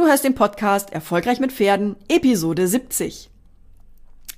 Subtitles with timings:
[0.00, 3.28] Du hörst den Podcast Erfolgreich mit Pferden, Episode 70.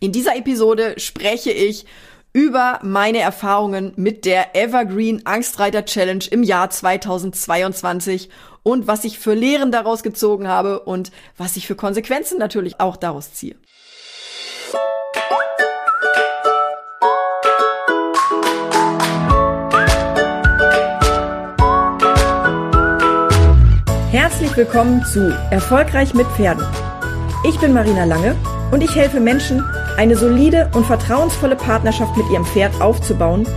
[0.00, 1.86] In dieser Episode spreche ich
[2.32, 8.28] über meine Erfahrungen mit der Evergreen Angstreiter Challenge im Jahr 2022
[8.64, 12.96] und was ich für Lehren daraus gezogen habe und was ich für Konsequenzen natürlich auch
[12.96, 13.54] daraus ziehe.
[24.52, 26.62] Herzlich willkommen zu Erfolgreich mit Pferden.
[27.48, 28.36] Ich bin Marina Lange
[28.70, 29.64] und ich helfe Menschen,
[29.96, 33.48] eine solide und vertrauensvolle Partnerschaft mit ihrem Pferd aufzubauen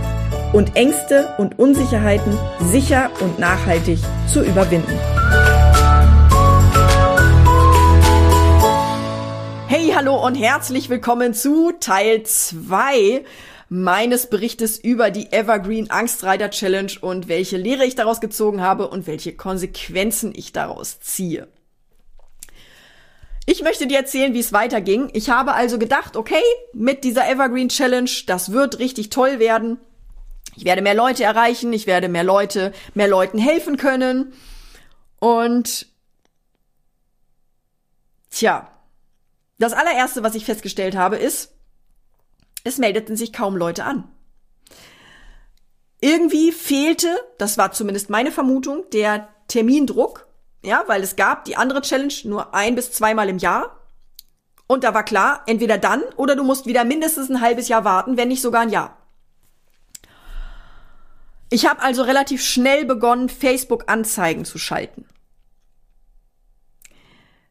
[0.54, 2.32] und Ängste und Unsicherheiten
[2.72, 4.98] sicher und nachhaltig zu überwinden.
[9.66, 13.22] Hey, hallo und herzlich willkommen zu Teil 2
[13.68, 19.06] meines Berichtes über die Evergreen Angstreiter Challenge und welche Lehre ich daraus gezogen habe und
[19.06, 21.48] welche Konsequenzen ich daraus ziehe.
[23.48, 25.08] Ich möchte dir erzählen, wie es weiterging.
[25.12, 29.78] Ich habe also gedacht, okay, mit dieser Evergreen Challenge, das wird richtig toll werden.
[30.56, 34.32] Ich werde mehr Leute erreichen, ich werde mehr Leute, mehr Leuten helfen können.
[35.20, 35.86] Und
[38.30, 38.68] tja,
[39.58, 41.55] das allererste, was ich festgestellt habe, ist,
[42.66, 44.04] es meldeten sich kaum Leute an.
[46.00, 50.26] Irgendwie fehlte, das war zumindest meine Vermutung, der Termindruck,
[50.62, 53.80] ja, weil es gab die andere Challenge nur ein bis zweimal im Jahr.
[54.66, 58.16] Und da war klar, entweder dann oder du musst wieder mindestens ein halbes Jahr warten,
[58.16, 58.96] wenn nicht sogar ein Jahr.
[61.50, 65.06] Ich habe also relativ schnell begonnen, Facebook-Anzeigen zu schalten.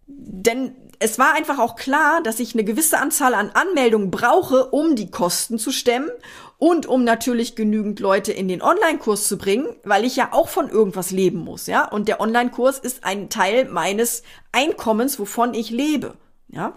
[0.07, 4.95] Denn es war einfach auch klar, dass ich eine gewisse Anzahl an Anmeldungen brauche, um
[4.95, 6.09] die Kosten zu stemmen
[6.57, 10.67] und um natürlich genügend Leute in den Online-Kurs zu bringen, weil ich ja auch von
[10.67, 11.87] irgendwas leben muss, ja?
[11.87, 16.15] Und der Online-Kurs ist ein Teil meines Einkommens, wovon ich lebe,
[16.47, 16.73] ja?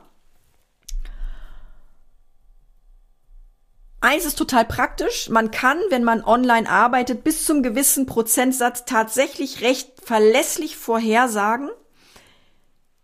[4.02, 5.30] Eins ist total praktisch.
[5.30, 11.70] Man kann, wenn man online arbeitet, bis zum gewissen Prozentsatz tatsächlich recht verlässlich vorhersagen,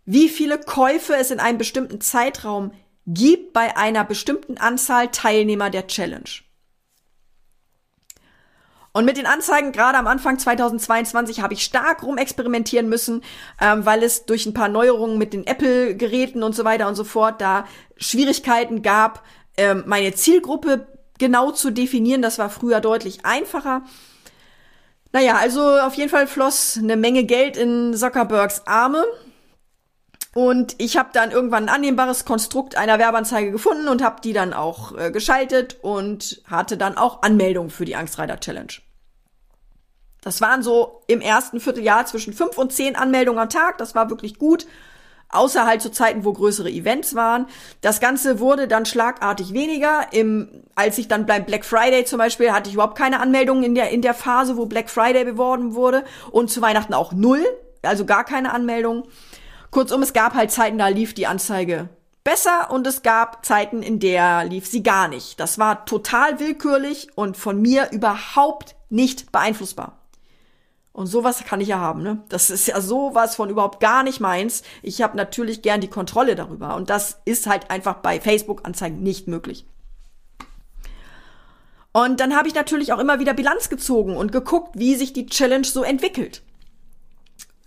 [0.05, 2.71] wie viele Käufe es in einem bestimmten Zeitraum
[3.07, 6.29] gibt bei einer bestimmten Anzahl Teilnehmer der Challenge.
[8.93, 13.23] Und mit den Anzeigen, gerade am Anfang 2022, habe ich stark rumexperimentieren müssen,
[13.59, 17.03] ähm, weil es durch ein paar Neuerungen mit den Apple-Geräten und so weiter und so
[17.03, 17.67] fort da
[17.97, 19.23] Schwierigkeiten gab,
[19.57, 22.21] ähm, meine Zielgruppe genau zu definieren.
[22.21, 23.81] Das war früher deutlich einfacher.
[25.11, 29.05] Naja, also auf jeden Fall floss eine Menge Geld in Zuckerbergs Arme.
[30.37, 34.53] Und ich habe dann irgendwann ein annehmbares Konstrukt einer Werbeanzeige gefunden und habe die dann
[34.53, 38.73] auch äh, geschaltet und hatte dann auch Anmeldungen für die Angstreiter Challenge.
[40.21, 43.77] Das waren so im ersten Vierteljahr zwischen fünf und zehn Anmeldungen am Tag.
[43.77, 44.67] Das war wirklich gut.
[45.29, 47.47] Außer halt zu Zeiten, wo größere Events waren.
[47.79, 50.07] Das Ganze wurde dann schlagartig weniger.
[50.11, 53.73] Im, als ich dann beim Black Friday zum Beispiel hatte ich überhaupt keine Anmeldungen in
[53.73, 56.03] der, in der Phase, wo Black Friday beworben wurde.
[56.31, 57.45] Und zu Weihnachten auch null.
[57.83, 59.03] Also gar keine Anmeldungen.
[59.75, 61.89] Kurzum, es gab halt Zeiten, da lief die Anzeige
[62.23, 65.37] besser und es gab Zeiten, in der lief sie gar nicht.
[65.37, 69.99] Das war total willkürlich und von mir überhaupt nicht beeinflussbar.
[70.93, 72.23] Und sowas kann ich ja haben, ne?
[72.29, 74.63] Das ist ja sowas von überhaupt gar nicht meins.
[74.81, 79.27] Ich habe natürlich gern die Kontrolle darüber und das ist halt einfach bei Facebook-Anzeigen nicht
[79.27, 79.65] möglich.
[81.91, 85.25] Und dann habe ich natürlich auch immer wieder Bilanz gezogen und geguckt, wie sich die
[85.25, 86.44] Challenge so entwickelt.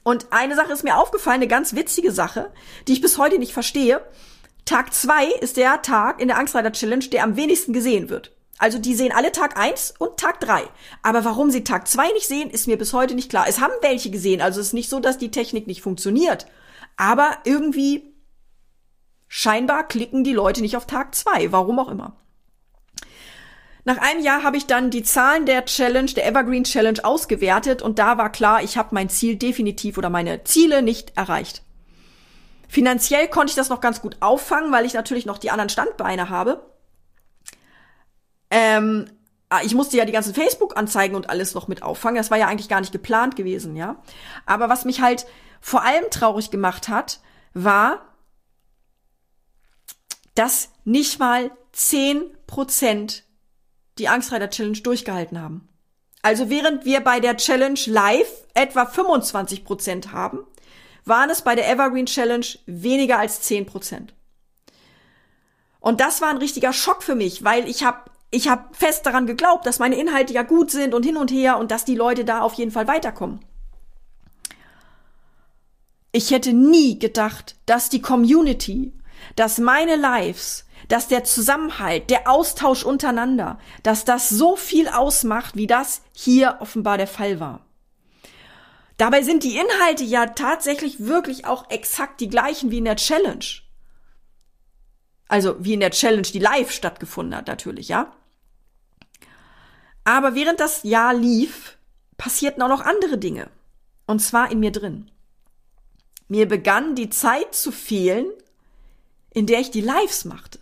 [0.09, 2.51] Und eine Sache ist mir aufgefallen, eine ganz witzige Sache,
[2.87, 4.01] die ich bis heute nicht verstehe.
[4.65, 8.35] Tag zwei ist der Tag in der Angstreiter Challenge, der am wenigsten gesehen wird.
[8.57, 10.63] Also die sehen alle Tag eins und Tag drei.
[11.03, 13.45] Aber warum sie Tag zwei nicht sehen, ist mir bis heute nicht klar.
[13.51, 16.47] Es haben welche gesehen, also es ist nicht so, dass die Technik nicht funktioniert.
[16.97, 18.15] Aber irgendwie
[19.27, 22.17] scheinbar klicken die Leute nicht auf Tag zwei, warum auch immer.
[23.89, 27.99] Nach einem Jahr habe ich dann die Zahlen der Challenge, der Evergreen Challenge ausgewertet und
[27.99, 31.63] da war klar, ich habe mein Ziel definitiv oder meine Ziele nicht erreicht.
[32.69, 36.29] Finanziell konnte ich das noch ganz gut auffangen, weil ich natürlich noch die anderen Standbeine
[36.29, 36.71] habe.
[38.51, 39.07] Ähm,
[39.49, 42.19] ah, ich musste ja die ganzen Facebook-Anzeigen und alles noch mit auffangen.
[42.19, 44.03] Das war ja eigentlich gar nicht geplant gewesen, ja.
[44.45, 45.25] Aber was mich halt
[45.63, 47.21] vor allem traurig gemacht hat,
[47.55, 48.03] war,
[50.35, 53.25] dass nicht mal zehn Prozent
[53.99, 55.69] die Angstreiter Challenge durchgehalten haben.
[56.23, 60.41] Also während wir bei der Challenge live etwa 25 Prozent haben,
[61.05, 64.15] waren es bei der Evergreen Challenge weniger als 10 Prozent.
[65.81, 69.27] Und das war ein richtiger Schock für mich, weil ich habe ich hab fest daran
[69.27, 72.27] geglaubt, dass meine Inhalte ja gut sind und hin und her und dass die Leute
[72.27, 73.41] da auf jeden Fall weiterkommen.
[76.13, 78.93] ich hätte nie gedacht, dass die Community,
[79.37, 85.67] dass meine Lives, dass der Zusammenhalt, der Austausch untereinander, dass das so viel ausmacht, wie
[85.67, 87.67] das hier offenbar der Fall war.
[88.97, 93.45] Dabei sind die Inhalte ja tatsächlich wirklich auch exakt die gleichen wie in der Challenge.
[95.29, 98.13] Also wie in der Challenge, die live stattgefunden hat, natürlich, ja.
[100.05, 101.77] Aber während das Jahr lief,
[102.17, 103.51] passierten auch noch andere Dinge.
[104.07, 105.11] Und zwar in mir drin.
[106.29, 108.27] Mir begann die Zeit zu fehlen,
[109.33, 110.59] in der ich die Lives machte.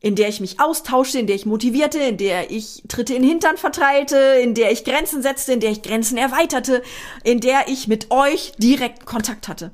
[0.00, 3.58] In der ich mich austauschte, in der ich motivierte, in der ich Tritte in Hintern
[3.58, 6.82] verteilte, in der ich Grenzen setzte, in der ich Grenzen erweiterte,
[7.22, 9.72] in der ich mit euch direkt Kontakt hatte.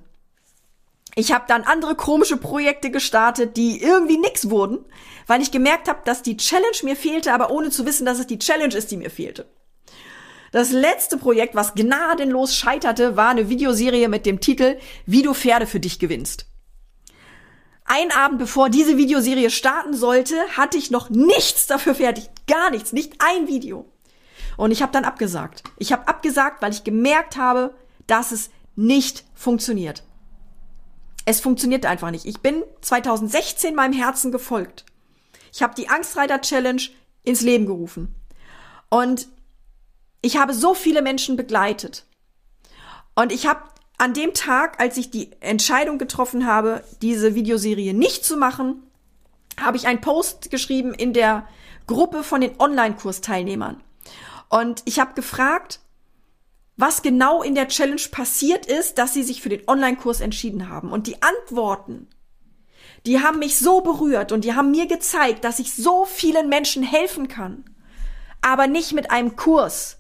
[1.14, 4.84] Ich habe dann andere komische Projekte gestartet, die irgendwie nix wurden,
[5.26, 8.26] weil ich gemerkt habe, dass die Challenge mir fehlte, aber ohne zu wissen, dass es
[8.26, 9.46] die Challenge ist, die mir fehlte.
[10.52, 14.76] Das letzte Projekt, was gnadenlos scheiterte, war eine Videoserie mit dem Titel
[15.06, 16.46] Wie du Pferde für dich gewinnst.
[17.86, 22.28] Ein Abend bevor diese Videoserie starten sollte, hatte ich noch nichts dafür fertig.
[22.48, 23.86] Gar nichts, nicht ein Video.
[24.56, 25.62] Und ich habe dann abgesagt.
[25.78, 27.74] Ich habe abgesagt, weil ich gemerkt habe,
[28.06, 30.02] dass es nicht funktioniert.
[31.26, 32.24] Es funktioniert einfach nicht.
[32.24, 34.84] Ich bin 2016 meinem Herzen gefolgt.
[35.52, 36.82] Ich habe die Angstreiter Challenge
[37.22, 38.14] ins Leben gerufen.
[38.88, 39.28] Und
[40.22, 42.04] ich habe so viele Menschen begleitet.
[43.14, 43.62] Und ich habe
[43.98, 48.82] an dem Tag, als ich die Entscheidung getroffen habe, diese Videoserie nicht zu machen,
[49.58, 51.46] habe ich einen Post geschrieben in der
[51.86, 53.82] Gruppe von den Online-Kursteilnehmern.
[54.48, 55.80] Und ich habe gefragt,
[56.76, 60.92] was genau in der Challenge passiert ist, dass sie sich für den Online-Kurs entschieden haben.
[60.92, 62.08] Und die Antworten,
[63.06, 66.82] die haben mich so berührt und die haben mir gezeigt, dass ich so vielen Menschen
[66.82, 67.64] helfen kann.
[68.42, 69.98] Aber nicht mit einem Kurs,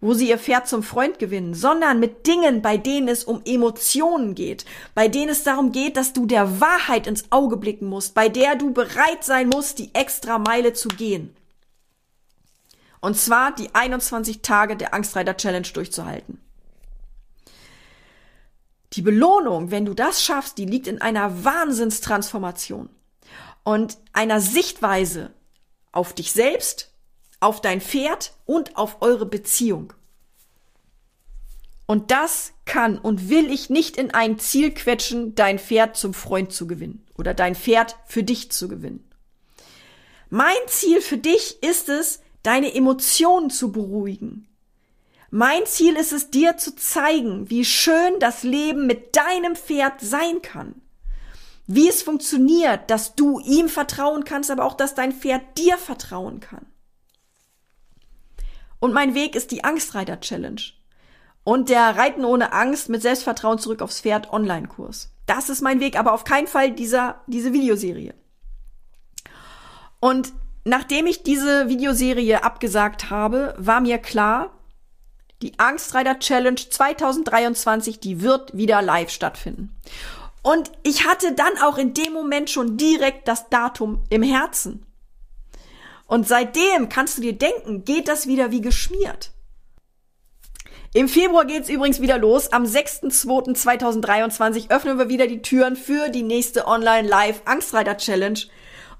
[0.00, 4.34] wo sie ihr Pferd zum Freund gewinnen, sondern mit Dingen, bei denen es um Emotionen
[4.34, 4.64] geht,
[4.94, 8.56] bei denen es darum geht, dass du der Wahrheit ins Auge blicken musst, bei der
[8.56, 11.34] du bereit sein musst, die extra Meile zu gehen.
[13.00, 16.40] Und zwar die 21 Tage der Angstreiter Challenge durchzuhalten.
[18.94, 22.88] Die Belohnung, wenn du das schaffst, die liegt in einer Wahnsinnstransformation
[23.62, 25.32] und einer Sichtweise
[25.90, 26.93] auf dich selbst,
[27.44, 29.92] auf dein Pferd und auf eure Beziehung.
[31.86, 36.52] Und das kann und will ich nicht in ein Ziel quetschen, dein Pferd zum Freund
[36.52, 39.08] zu gewinnen oder dein Pferd für dich zu gewinnen.
[40.30, 44.48] Mein Ziel für dich ist es, deine Emotionen zu beruhigen.
[45.30, 50.40] Mein Ziel ist es, dir zu zeigen, wie schön das Leben mit deinem Pferd sein
[50.40, 50.80] kann.
[51.66, 56.40] Wie es funktioniert, dass du ihm vertrauen kannst, aber auch, dass dein Pferd dir vertrauen
[56.40, 56.66] kann.
[58.84, 60.60] Und mein Weg ist die Angstreiter Challenge.
[61.42, 65.10] Und der Reiten ohne Angst mit Selbstvertrauen zurück aufs Pferd Online-Kurs.
[65.24, 68.14] Das ist mein Weg, aber auf keinen Fall dieser, diese Videoserie.
[70.00, 70.34] Und
[70.66, 74.50] Nachdem ich diese Videoserie abgesagt habe, war mir klar,
[75.42, 79.76] die Angstreiter Challenge 2023, die wird wieder live stattfinden.
[80.42, 84.86] Und ich hatte dann auch in dem Moment schon direkt das Datum im Herzen.
[86.06, 89.30] Und seitdem kannst du dir denken, geht das wieder wie geschmiert.
[90.92, 92.52] Im Februar geht's übrigens wieder los.
[92.52, 98.38] Am 6.2.2023 öffnen wir wieder die Türen für die nächste Online Live Angstreiter Challenge.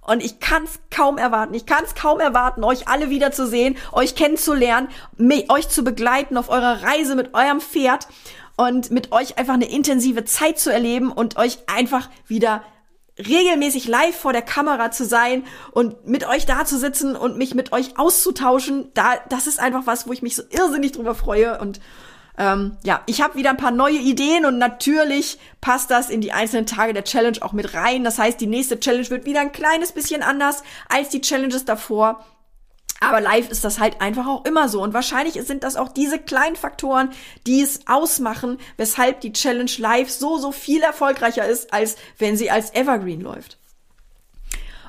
[0.00, 1.54] Und ich kann es kaum erwarten.
[1.54, 4.88] Ich kann es kaum erwarten, euch alle wiederzusehen, euch kennenzulernen,
[5.48, 8.08] euch zu begleiten auf eurer Reise mit eurem Pferd
[8.56, 12.64] und mit euch einfach eine intensive Zeit zu erleben und euch einfach wieder
[13.18, 17.54] regelmäßig live vor der Kamera zu sein und mit euch da zu sitzen und mich
[17.54, 18.90] mit euch auszutauschen.
[18.94, 21.80] Da, das ist einfach was, wo ich mich so irrsinnig drüber freue und
[22.36, 26.32] ähm, ja, ich habe wieder ein paar neue Ideen und natürlich passt das in die
[26.32, 28.02] einzelnen Tage der Challenge auch mit rein.
[28.02, 32.24] Das heißt, die nächste Challenge wird wieder ein kleines bisschen anders als die Challenges davor.
[33.08, 34.82] Aber live ist das halt einfach auch immer so.
[34.82, 37.10] Und wahrscheinlich sind das auch diese kleinen Faktoren,
[37.46, 42.50] die es ausmachen, weshalb die Challenge live so, so viel erfolgreicher ist, als wenn sie
[42.50, 43.58] als Evergreen läuft.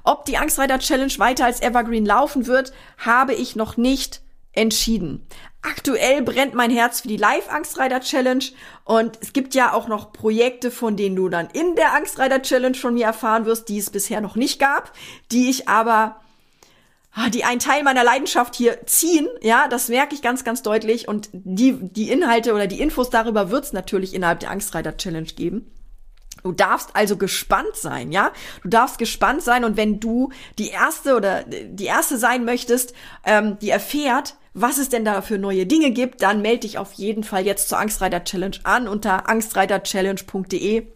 [0.04, 4.22] Ob die Angstreiter Challenge weiter als Evergreen laufen wird, habe ich noch nicht
[4.54, 5.26] entschieden.
[5.62, 8.46] Aktuell brennt mein Herz für die Live-Angstreiter Challenge
[8.84, 12.78] und es gibt ja auch noch Projekte, von denen du dann in der Angstreiter Challenge
[12.78, 14.94] von mir erfahren wirst, die es bisher noch nicht gab,
[15.32, 16.22] die ich aber
[17.32, 21.30] die einen Teil meiner Leidenschaft hier ziehen, ja, das merke ich ganz, ganz deutlich und
[21.32, 25.72] die, die Inhalte oder die Infos darüber wird es natürlich innerhalb der Angstreiter Challenge geben.
[26.44, 28.32] Du darfst also gespannt sein, ja?
[28.62, 32.94] Du darfst gespannt sein und wenn du die erste oder die erste sein möchtest,
[33.24, 36.94] ähm, die erfährt, was es denn da für neue Dinge gibt, dann melde dich auf
[36.94, 40.95] jeden Fall jetzt zur Angstreiter Challenge an unter angstreiterchallenge.de.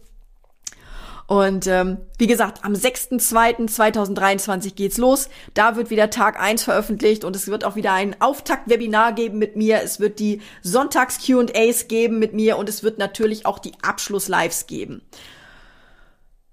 [1.30, 5.28] Und ähm, wie gesagt, am 6.2.2023 geht's los.
[5.54, 9.54] Da wird wieder Tag 1 veröffentlicht und es wird auch wieder ein Auftakt-Webinar geben mit
[9.54, 9.80] mir.
[9.80, 15.02] Es wird die Sonntags-QAs geben mit mir und es wird natürlich auch die Abschluss-Lives geben.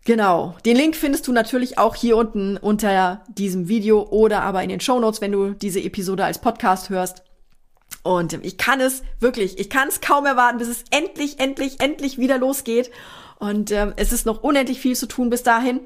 [0.06, 0.56] Genau.
[0.64, 4.80] Den Link findest du natürlich auch hier unten unter diesem Video oder aber in den
[4.80, 7.24] Show Notes, wenn du diese Episode als Podcast hörst.
[8.04, 12.20] Und ich kann es wirklich, ich kann es kaum erwarten, bis es endlich, endlich, endlich
[12.20, 12.92] wieder losgeht.
[13.40, 15.80] Und ähm, es ist noch unendlich viel zu tun bis dahin.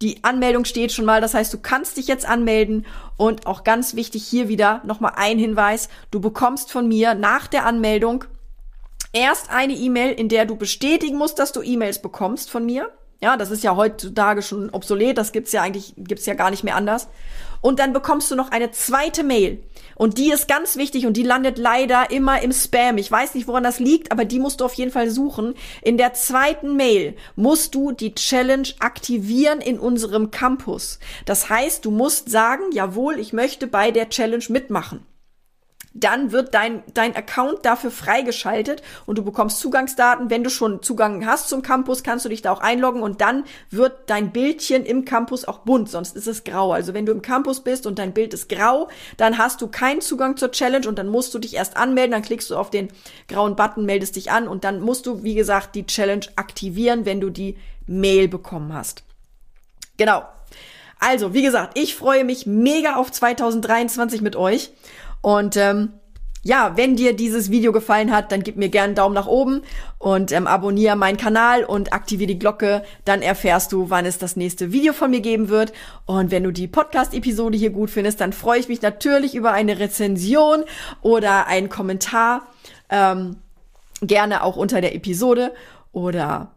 [0.00, 2.86] Die Anmeldung steht schon mal, das heißt, du kannst dich jetzt anmelden.
[3.16, 5.88] Und auch ganz wichtig hier wieder nochmal ein Hinweis.
[6.10, 8.24] Du bekommst von mir nach der Anmeldung
[9.12, 12.90] erst eine E-Mail, in der du bestätigen musst, dass du E-Mails bekommst von mir.
[13.22, 16.64] Ja, das ist ja heutzutage schon obsolet, das gibt's ja eigentlich, gibt's ja gar nicht
[16.64, 17.08] mehr anders.
[17.60, 19.62] Und dann bekommst du noch eine zweite Mail.
[19.94, 22.98] Und die ist ganz wichtig und die landet leider immer im Spam.
[22.98, 25.54] Ich weiß nicht, woran das liegt, aber die musst du auf jeden Fall suchen.
[25.82, 30.98] In der zweiten Mail musst du die Challenge aktivieren in unserem Campus.
[31.24, 35.06] Das heißt, du musst sagen, jawohl, ich möchte bei der Challenge mitmachen
[35.94, 40.30] dann wird dein, dein Account dafür freigeschaltet und du bekommst Zugangsdaten.
[40.30, 43.44] Wenn du schon Zugang hast zum Campus, kannst du dich da auch einloggen und dann
[43.70, 46.72] wird dein Bildchen im Campus auch bunt, sonst ist es grau.
[46.72, 50.00] Also wenn du im Campus bist und dein Bild ist grau, dann hast du keinen
[50.00, 52.88] Zugang zur Challenge und dann musst du dich erst anmelden, dann klickst du auf den
[53.28, 57.20] grauen Button, meldest dich an und dann musst du, wie gesagt, die Challenge aktivieren, wenn
[57.20, 59.04] du die Mail bekommen hast.
[59.98, 60.24] Genau.
[60.98, 64.70] Also, wie gesagt, ich freue mich mega auf 2023 mit euch
[65.22, 65.94] und ähm,
[66.44, 69.62] ja, wenn dir dieses Video gefallen hat, dann gib mir gerne einen Daumen nach oben
[69.98, 72.82] und ähm, abonniere meinen Kanal und aktiviere die Glocke.
[73.04, 75.72] Dann erfährst du, wann es das nächste Video von mir geben wird.
[76.04, 79.78] Und wenn du die Podcast-Episode hier gut findest, dann freue ich mich natürlich über eine
[79.78, 80.64] Rezension
[81.00, 82.48] oder einen Kommentar.
[82.90, 83.36] Ähm,
[84.00, 85.52] gerne auch unter der Episode
[85.92, 86.50] oder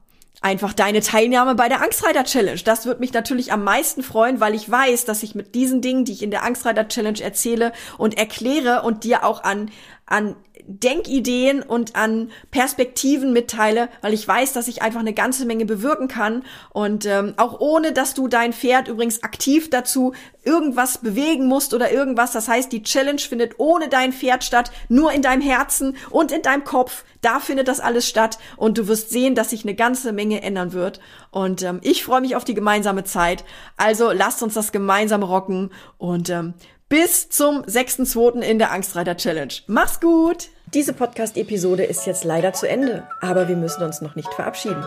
[0.45, 2.61] einfach deine Teilnahme bei der Angstreiter Challenge.
[2.63, 6.05] Das wird mich natürlich am meisten freuen, weil ich weiß, dass ich mit diesen Dingen,
[6.05, 9.71] die ich in der Angstreiter Challenge erzähle und erkläre und dir auch an
[10.05, 10.35] an
[10.67, 16.07] Denkideen und an Perspektiven mitteile, weil ich weiß, dass ich einfach eine ganze Menge bewirken
[16.07, 21.73] kann und ähm, auch ohne, dass du dein Pferd übrigens aktiv dazu irgendwas bewegen musst
[21.73, 22.31] oder irgendwas.
[22.31, 26.41] Das heißt, die Challenge findet ohne dein Pferd statt, nur in deinem Herzen und in
[26.41, 27.03] deinem Kopf.
[27.21, 30.73] Da findet das alles statt und du wirst sehen, dass sich eine ganze Menge ändern
[30.73, 30.99] wird.
[31.31, 33.43] Und ähm, ich freue mich auf die gemeinsame Zeit.
[33.77, 36.53] Also lasst uns das gemeinsam rocken und ähm,
[36.89, 38.41] bis zum 6.2.
[38.41, 39.53] in der Angstreiter Challenge.
[39.67, 40.49] Mach's gut!
[40.73, 44.83] Diese Podcast-Episode ist jetzt leider zu Ende, aber wir müssen uns noch nicht verabschieden.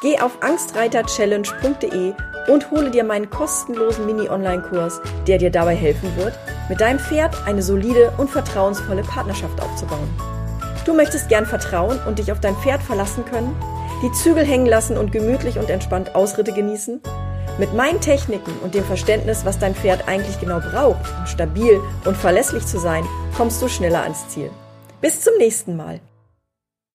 [0.00, 2.14] Geh auf angstreiterchallenge.de
[2.48, 6.38] und hole dir meinen kostenlosen Mini-Online-Kurs, der dir dabei helfen wird,
[6.68, 10.08] mit deinem Pferd eine solide und vertrauensvolle Partnerschaft aufzubauen.
[10.86, 13.54] Du möchtest gern vertrauen und dich auf dein Pferd verlassen können,
[14.02, 17.00] die Zügel hängen lassen und gemütlich und entspannt Ausritte genießen?
[17.58, 22.16] Mit meinen Techniken und dem Verständnis, was dein Pferd eigentlich genau braucht, um stabil und
[22.16, 24.50] verlässlich zu sein, kommst du schneller ans Ziel.
[25.00, 26.00] Bis zum nächsten Mal.